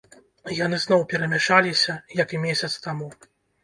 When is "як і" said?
2.25-2.45